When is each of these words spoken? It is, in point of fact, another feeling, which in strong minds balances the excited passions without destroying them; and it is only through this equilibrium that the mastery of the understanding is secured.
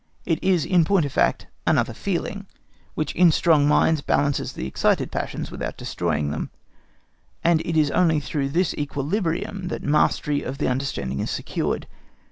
It 0.25 0.43
is, 0.43 0.65
in 0.65 0.83
point 0.83 1.05
of 1.05 1.11
fact, 1.11 1.45
another 1.67 1.93
feeling, 1.93 2.47
which 2.95 3.13
in 3.13 3.31
strong 3.31 3.67
minds 3.67 4.01
balances 4.01 4.53
the 4.53 4.65
excited 4.65 5.11
passions 5.11 5.51
without 5.51 5.77
destroying 5.77 6.31
them; 6.31 6.49
and 7.43 7.61
it 7.65 7.77
is 7.77 7.91
only 7.91 8.19
through 8.19 8.49
this 8.49 8.73
equilibrium 8.73 9.67
that 9.67 9.83
the 9.83 9.87
mastery 9.87 10.41
of 10.41 10.57
the 10.57 10.67
understanding 10.69 11.19
is 11.19 11.29
secured. 11.29 11.85